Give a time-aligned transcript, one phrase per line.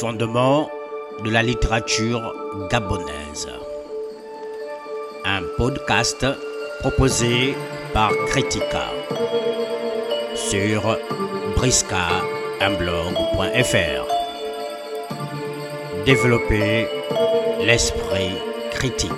[0.00, 0.70] Fondement
[1.24, 2.32] de la littérature
[2.70, 3.48] gabonaise.
[5.24, 6.24] Un podcast
[6.78, 7.56] proposé
[7.92, 8.84] par Critica
[10.36, 10.96] sur
[11.56, 14.04] briska.blog.fr.
[16.06, 16.86] Développer
[17.64, 18.38] l'esprit
[18.70, 19.10] critique.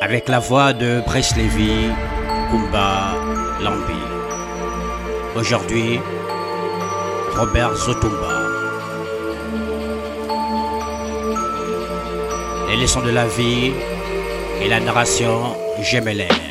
[0.00, 1.00] Avec la voix de
[1.36, 1.92] Lévy,
[2.50, 3.14] Kumba
[3.60, 4.02] Lambi.
[5.36, 6.00] Aujourd'hui,
[7.36, 8.42] Robert Zotumba.
[12.68, 13.72] Les leçons de la vie
[14.62, 16.47] et la narration Gemeller.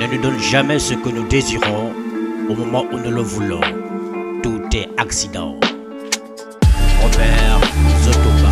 [0.00, 1.92] Ne nous donne jamais ce que nous désirons
[2.48, 3.60] au moment où nous le voulons.
[4.42, 5.56] Tout est accident.
[7.02, 7.60] Robert
[8.02, 8.49] Zotoba.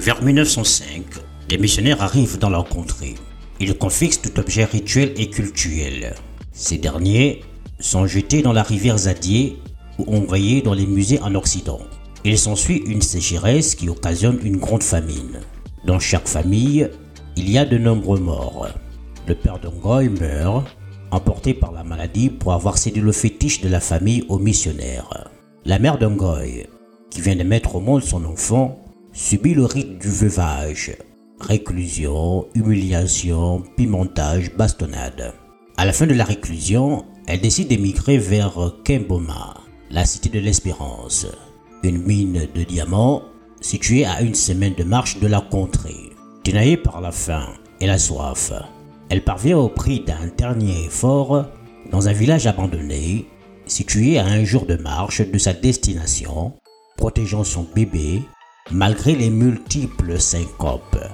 [0.00, 1.04] Vers 1905,
[1.50, 3.16] des missionnaires arrivent dans leur contrée.
[3.60, 6.14] Ils confisquent tout objet rituel et cultuel.
[6.52, 7.42] Ces derniers
[7.80, 9.58] sont jetés dans la rivière Zadier
[9.98, 11.80] ou envoyés dans les musées en Occident.
[12.24, 15.40] Il s'ensuit une sécheresse qui occasionne une grande famine.
[15.84, 16.88] Dans chaque famille,
[17.36, 18.68] il y a de nombreux morts.
[19.26, 20.64] Le père d'Ongoy meurt,
[21.10, 25.28] emporté par la maladie pour avoir cédé le fétiche de la famille aux missionnaires.
[25.66, 26.68] La mère d'Ongoy,
[27.10, 28.82] qui vient de mettre au monde son enfant,
[29.12, 30.96] subit le rite du veuvage.
[31.40, 35.34] Réclusion, humiliation, pimentage, bastonnade.
[35.76, 39.54] À la fin de la réclusion, elle décide d'émigrer vers Kemboma,
[39.90, 41.26] la cité de l'espérance,
[41.82, 43.22] une mine de diamants
[43.60, 46.10] située à une semaine de marche de la contrée.
[46.44, 47.48] Dénaillée par la faim
[47.80, 48.52] et la soif,
[49.08, 51.46] elle parvient au prix d'un dernier effort
[51.90, 53.26] dans un village abandonné,
[53.66, 56.54] situé à un jour de marche de sa destination,
[56.96, 58.22] protégeant son bébé
[58.72, 61.04] Malgré les multiples syncopes,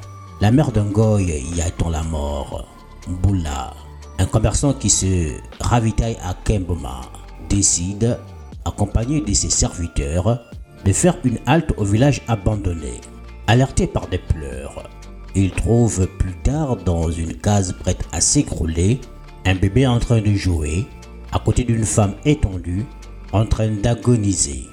[0.42, 2.68] la mère d'Angoy y attend la mort.
[3.08, 3.72] Boula,
[4.18, 7.00] un commerçant qui se ravitaille à Kemboma,
[7.48, 8.18] décide,
[8.66, 10.38] accompagné de ses serviteurs,
[10.84, 13.00] de faire une halte au village abandonné.
[13.46, 14.90] Alerté par des pleurs,
[15.34, 19.00] il trouve plus tard dans une case prête à s'écrouler
[19.46, 20.84] un bébé en train de jouer
[21.32, 22.84] à côté d'une femme étendue
[23.32, 24.66] en train d'agoniser.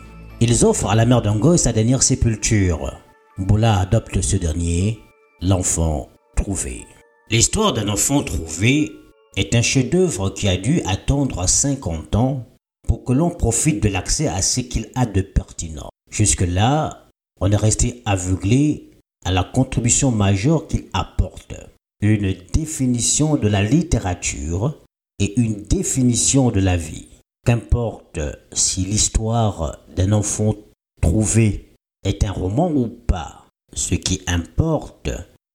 [0.45, 2.99] Ils offrent à la mère d'Angoy sa dernière sépulture.
[3.37, 4.99] Boula adopte ce dernier,
[5.39, 6.85] l'enfant trouvé.
[7.31, 8.91] L'histoire d'un enfant trouvé
[9.37, 12.45] est un chef-d'œuvre qui a dû attendre 50 ans
[12.85, 15.87] pour que l'on profite de l'accès à ce qu'il a de pertinent.
[16.11, 17.07] Jusque-là,
[17.39, 18.91] on est resté aveuglé
[19.23, 21.55] à la contribution majeure qu'il apporte.
[22.01, 24.77] Une définition de la littérature
[25.19, 27.12] et une définition de la vie.
[27.45, 28.19] Qu'importe
[28.53, 30.55] si l'histoire d'un enfant
[31.01, 31.73] trouvé
[32.05, 35.09] est un roman ou pas, ce qui importe,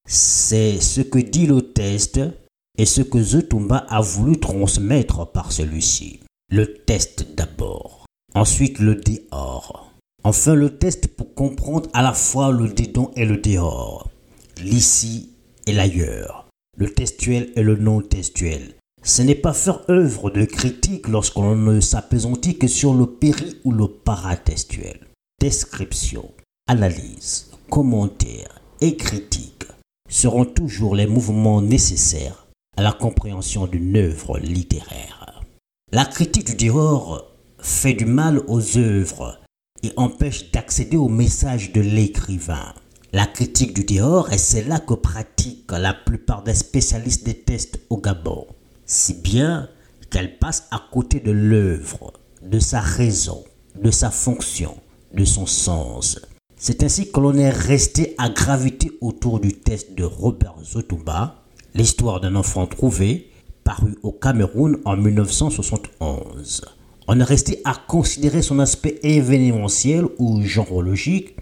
[0.07, 2.21] c'est ce que dit le test
[2.77, 6.21] et ce que Zotumba a voulu transmettre par celui-ci.
[6.51, 9.93] Le test d'abord, ensuite le dehors,
[10.25, 14.11] enfin le test pour comprendre à la fois le dedans et le dehors,
[14.63, 15.31] l'ici
[15.67, 18.77] et l'ailleurs, le testuel et le non testuel,
[19.09, 23.73] ce n'est pas faire œuvre de critique lorsqu'on ne s'apaisantit que sur le péri ou
[23.73, 25.01] le paratestuel.
[25.41, 26.31] Description,
[26.67, 29.65] analyse, commentaire et critique
[30.11, 35.43] seront toujours les mouvements nécessaires à la compréhension d'une œuvre littéraire.
[35.91, 39.41] La critique du dehors fait du mal aux œuvres
[39.83, 42.75] et empêche d'accéder au message de l'écrivain.
[43.15, 47.97] La critique du dehors est celle-là que pratiquent la plupart des spécialistes des tests au
[47.97, 48.47] Gabon
[48.89, 49.69] si bien
[50.11, 53.45] qu'elle passe à côté de l'œuvre, de sa raison,
[53.81, 54.77] de sa fonction,
[55.15, 56.21] de son sens.
[56.57, 61.45] C'est ainsi que l'on est resté à graviter autour du test de Robert Zotumba,
[61.75, 63.31] l'histoire d'un enfant trouvé,
[63.63, 66.65] paru au Cameroun en 1971.
[67.07, 71.37] On est resté à considérer son aspect événementiel ou genrologique,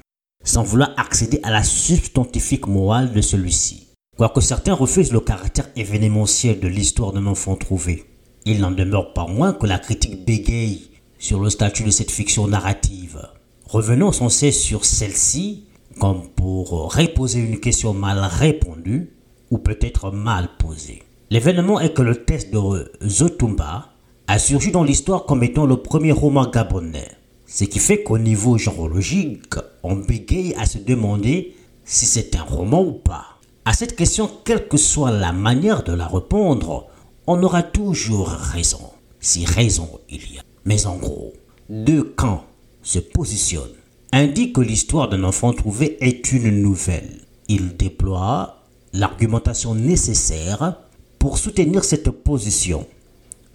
[0.44, 3.85] sans vouloir accéder à la substantifique morale de celui-ci.
[4.16, 8.06] Quoique certains refusent le caractère événementiel de l'histoire d'un enfant trouvé,
[8.46, 12.48] il n'en demeure pas moins que la critique bégaye sur le statut de cette fiction
[12.48, 13.20] narrative.
[13.66, 15.64] Revenons sans cesse sur celle-ci,
[16.00, 19.10] comme pour reposer une question mal répondue
[19.50, 21.02] ou peut-être mal posée.
[21.28, 23.90] L'événement est que le test de Zotumba
[24.28, 27.10] a surgi dans l'histoire comme étant le premier roman gabonais.
[27.44, 31.54] Ce qui fait qu'au niveau genrologique, on bégaye à se demander
[31.84, 33.35] si c'est un roman ou pas.
[33.68, 36.86] À cette question, quelle que soit la manière de la répondre,
[37.26, 40.42] on aura toujours raison, si raison il y a.
[40.64, 41.32] Mais en gros,
[41.68, 42.44] deux camps
[42.84, 43.64] se positionnent.
[44.12, 47.22] Un dit que l'histoire d'un enfant trouvé est une nouvelle.
[47.48, 50.78] Il déploie l'argumentation nécessaire
[51.18, 52.86] pour soutenir cette position,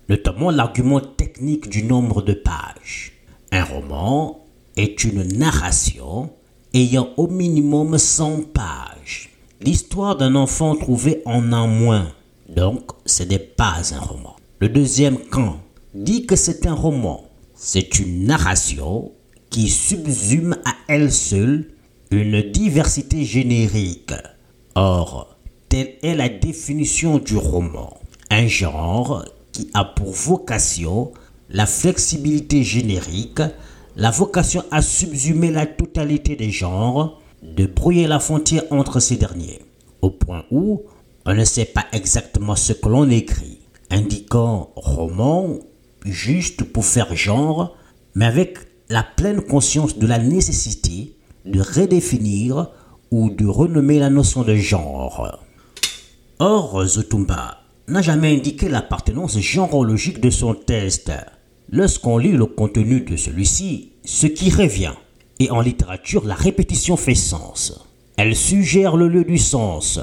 [0.10, 3.14] notamment l'argument technique du nombre de pages.
[3.54, 4.44] Un roman
[4.76, 6.32] est une narration
[6.74, 9.31] ayant au minimum 100 pages.
[9.64, 12.12] L'histoire d'un enfant trouvé en a moins,
[12.50, 14.36] donc ce n'est pas un roman.
[14.60, 15.60] Le deuxième camp
[15.94, 17.26] dit que c'est un roman.
[17.54, 19.12] C'est une narration
[19.52, 21.68] qui subsume à elle seule
[22.10, 24.14] une diversité générique.
[24.74, 25.38] Or,
[25.70, 28.00] telle est la définition du roman.
[28.32, 31.12] Un genre qui a pour vocation
[31.52, 33.44] la flexibilité générique,
[33.96, 39.60] la vocation à subsumer la totalité des genres, de brouiller la frontière entre ces derniers,
[40.02, 40.84] au point où
[41.26, 43.60] on ne sait pas exactement ce que l'on écrit,
[43.90, 45.60] indiquant roman
[46.06, 47.76] juste pour faire genre,
[48.16, 48.58] mais avec
[48.90, 51.16] la pleine conscience de la nécessité
[51.46, 52.70] de redéfinir
[53.12, 55.40] ou de renommer la notion de genre.
[56.40, 61.12] Or, Zotumba n'a jamais indiqué l'appartenance genrologique de son test.
[61.70, 64.94] Lorsqu'on lit le contenu de celui-ci, ce qui revient,
[65.42, 67.88] et en littérature, la répétition fait sens.
[68.18, 70.00] Elle suggère le lieu du sens,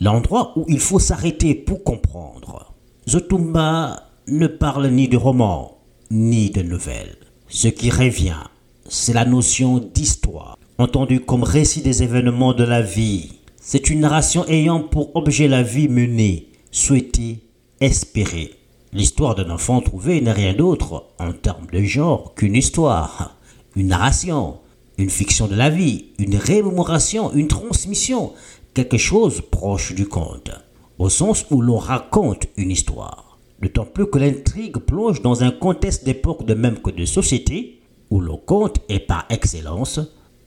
[0.00, 2.74] l'endroit où il faut s'arrêter pour comprendre.
[3.08, 5.78] Zotumba ne parle ni de roman,
[6.10, 7.16] ni de nouvelle.
[7.48, 8.42] Ce qui revient,
[8.88, 14.44] c'est la notion d'histoire, entendue comme récit des événements de la vie, c'est une narration
[14.48, 17.44] ayant pour objet la vie menée, souhaitée,
[17.80, 18.54] espérée.
[18.92, 23.36] L'histoire d'un enfant trouvé n'est rien d'autre, en termes de genre, qu'une histoire,
[23.76, 24.58] une narration,
[25.00, 28.32] une fiction de la vie, une rémémoration, une transmission,
[28.74, 30.50] quelque chose proche du conte,
[30.98, 33.38] au sens où l'on raconte une histoire.
[33.60, 37.80] D'autant plus que l'intrigue plonge dans un contexte d'époque de même que de société,
[38.10, 40.00] où le conte est par excellence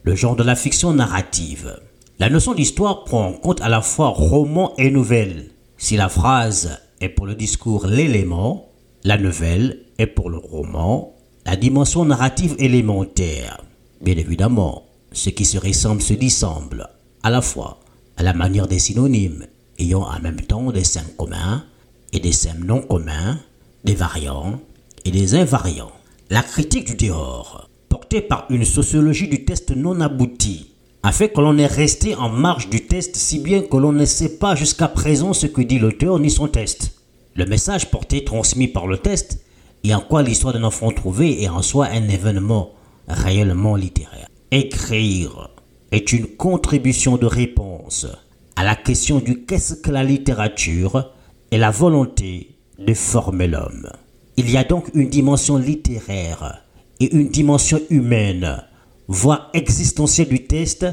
[0.04, 1.80] le genre de la fiction narrative.
[2.20, 5.50] La notion d'histoire prend en compte à la fois roman et nouvelle.
[5.78, 8.70] Si la phrase est pour le discours l'élément,
[9.04, 11.14] la nouvelle est pour le roman
[11.46, 13.62] la dimension narrative élémentaire.
[14.04, 14.84] Bien évidemment,
[15.14, 16.90] ce qui se ressemble se dissemble,
[17.24, 17.80] à la fois
[18.18, 19.48] à la manière des synonymes
[19.80, 21.64] ayant en même temps des sèmes communs
[22.12, 23.40] et des sèmes non communs,
[23.86, 24.60] des variants
[25.06, 25.94] et des invariants.
[26.30, 31.40] La critique du dehors, portée par une sociologie du test non abouti, a fait que
[31.40, 34.90] l'on est resté en marge du test si bien que l'on ne sait pas jusqu'à
[34.90, 36.92] présent ce que dit l'auteur ni son test.
[37.36, 39.46] Le message porté transmis par le test
[39.86, 42.74] et en quoi l'histoire d'un enfant trouvé est en soi un événement
[43.08, 44.28] réellement littéraire.
[44.52, 45.50] Écrire
[45.92, 48.08] est une contribution de réponse
[48.56, 51.12] à la question du qu'est-ce que la littérature
[51.52, 53.90] et la volonté de former l'homme.
[54.38, 56.64] Il y a donc une dimension littéraire
[57.00, 58.64] et une dimension humaine
[59.08, 60.86] voire existentielles du test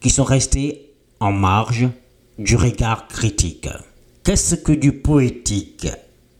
[0.00, 1.88] qui sont restés en marge
[2.38, 3.68] du regard critique.
[4.22, 5.88] Qu'est-ce que du poétique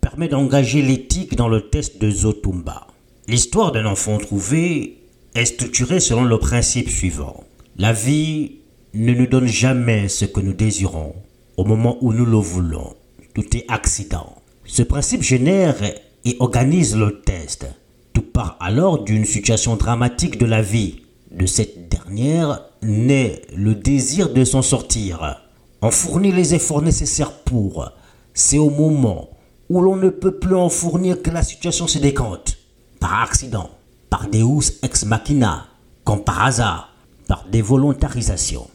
[0.01, 2.87] permet d'engager l'éthique dans le test de Zotumba?
[3.27, 5.04] L'histoire d'un enfant trouvé
[5.35, 7.45] est structurée selon le principe suivant.
[7.77, 8.59] La vie
[8.95, 11.15] ne nous donne jamais ce que nous désirons
[11.57, 12.95] au moment où nous le voulons.
[13.35, 14.37] Tout est accident.
[14.65, 15.77] Ce principe génère
[16.25, 17.67] et organise le test.
[18.13, 24.33] Tout part alors d'une situation dramatique de la vie de cette dernière naît le désir
[24.33, 25.43] de s'en sortir.
[25.83, 27.91] On fournit les efforts nécessaires pour.
[28.33, 29.31] C'est au moment
[29.69, 32.57] où l'on ne peut plus en fournir que la situation se décante.
[33.01, 33.71] Par accident,
[34.15, 35.67] par deus ex machina,
[36.05, 36.95] comme par hasard,
[37.27, 38.69] par dévolontarisation.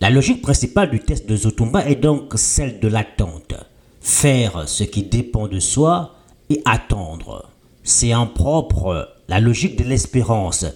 [0.00, 3.54] La logique principale du test de Zotumba est donc celle de l'attente.
[4.00, 6.16] Faire ce qui dépend de soi
[6.50, 7.48] et attendre.
[7.84, 10.66] C'est en propre la logique de l'espérance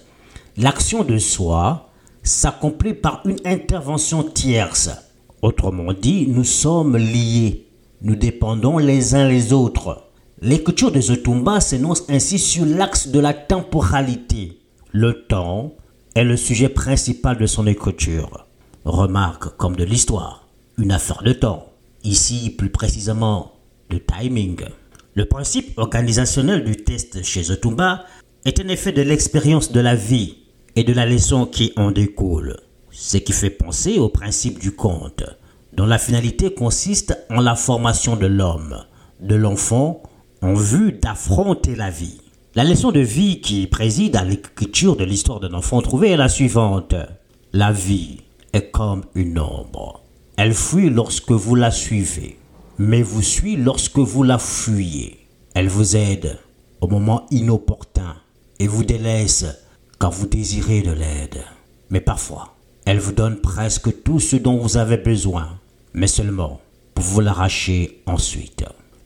[0.55, 1.89] L'action de soi
[2.21, 4.91] s'accomplit par une intervention tierce.
[5.41, 7.67] Autrement dit, nous sommes liés.
[8.01, 10.12] Nous dépendons les uns les autres.
[10.45, 14.59] L'écriture de Zotumba s'énonce ainsi sur l'axe de la temporalité.
[14.91, 15.71] Le temps
[16.15, 18.45] est le sujet principal de son écriture.
[18.83, 21.69] Remarque comme de l'histoire, une affaire de temps,
[22.03, 23.53] ici plus précisément
[23.89, 24.57] de timing.
[25.15, 28.03] Le principe organisationnel du test chez Otumba
[28.43, 30.39] est un effet de l'expérience de la vie
[30.75, 32.57] et de la leçon qui en découle,
[32.91, 35.23] ce qui fait penser au principe du conte,
[35.71, 38.83] dont la finalité consiste en la formation de l'homme,
[39.21, 40.03] de l'enfant,
[40.43, 42.19] en vue d'affronter la vie.
[42.53, 46.27] La leçon de vie qui préside à l'écriture de l'histoire d'un enfant trouvé est la
[46.27, 46.95] suivante.
[47.53, 48.19] La vie
[48.51, 50.03] est comme une ombre.
[50.35, 52.37] Elle fuit lorsque vous la suivez,
[52.77, 55.27] mais vous suit lorsque vous la fuyez.
[55.55, 56.37] Elle vous aide
[56.81, 58.15] au moment inopportun
[58.59, 59.45] et vous délaisse
[59.97, 61.41] quand vous désirez de l'aide.
[61.89, 62.53] Mais parfois,
[62.85, 65.57] elle vous donne presque tout ce dont vous avez besoin,
[65.93, 66.59] mais seulement
[66.93, 68.65] pour vous l'arracher ensuite.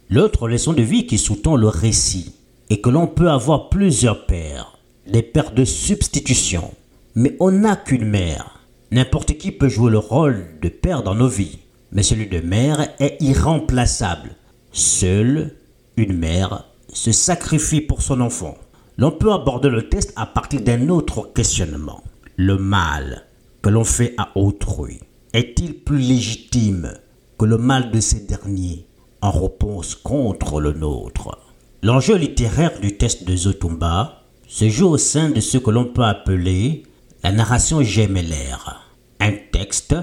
[0.09, 2.33] L'autre leçon de vie qui sous-tend le récit
[2.69, 6.71] est que l'on peut avoir plusieurs pères, des pères de substitution,
[7.13, 8.61] mais on n'a qu'une mère.
[8.91, 11.59] N'importe qui peut jouer le rôle de père dans nos vies,
[11.91, 14.29] mais celui de mère est irremplaçable.
[14.71, 15.55] Seule
[15.97, 18.57] une mère se sacrifie pour son enfant.
[18.97, 22.01] L'on peut aborder le test à partir d'un autre questionnement.
[22.37, 23.25] Le mal
[23.61, 24.99] que l'on fait à autrui
[25.33, 26.93] est-il plus légitime
[27.37, 28.86] que le mal de ces derniers?
[29.21, 31.37] En réponse contre le nôtre
[31.83, 36.03] L'enjeu littéraire du test de Zotumba se joue au sein de ce que l'on peut
[36.03, 36.83] appeler
[37.23, 39.95] la narration gémellaire, un texte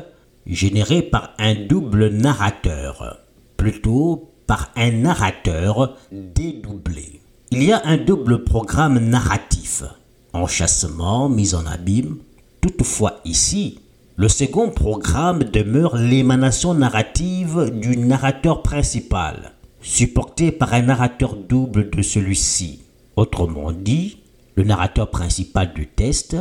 [0.47, 3.19] généré par un double narrateur,
[3.57, 7.21] plutôt par un narrateur dédoublé.
[7.51, 9.85] Il y a un double programme narratif,
[10.33, 12.19] enchâssement, mise en abîme.
[12.61, 13.81] Toutefois ici,
[14.17, 22.01] le second programme demeure l'émanation narrative du narrateur principal, supporté par un narrateur double de
[22.01, 22.85] celui-ci.
[23.17, 24.19] Autrement dit,
[24.55, 26.37] le narrateur principal du test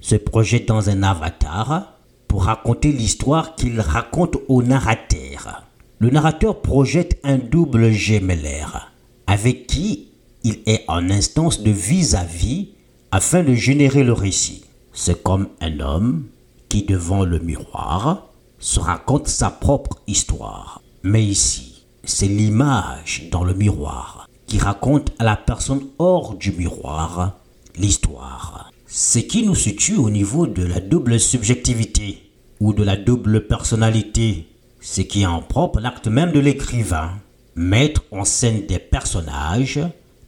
[0.00, 5.64] se projette dans un avatar pour raconter l'histoire qu'il raconte au narrateur.
[5.98, 8.92] Le narrateur projette un double gémellaire
[9.26, 10.08] avec qui
[10.44, 12.70] il est en instance de vis-à-vis
[13.10, 14.64] afin de générer le récit.
[14.94, 16.24] C'est comme un homme
[16.68, 20.82] qui, devant le miroir, se raconte sa propre histoire.
[21.02, 27.38] Mais ici, c'est l'image dans le miroir qui raconte à la personne hors du miroir
[27.76, 28.70] l'histoire.
[28.86, 34.48] Ce qui nous situe au niveau de la double subjectivité ou de la double personnalité,
[34.80, 37.10] ce qui est en propre l'acte même de l'écrivain.
[37.54, 39.80] Mettre en scène des personnages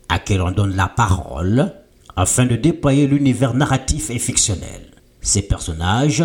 [0.08, 1.72] à qui on donne la parole
[2.16, 4.89] afin de déployer l'univers narratif et fictionnel.
[5.20, 6.24] Ces personnages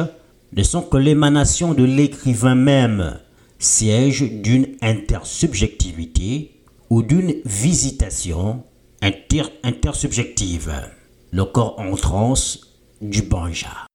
[0.53, 3.19] ne sont que l'émanation de l'écrivain même,
[3.59, 8.63] siège d'une intersubjectivité ou d'une visitation
[9.01, 10.71] inter intersubjective,
[11.31, 12.61] le corps en transe
[13.01, 13.87] du banja.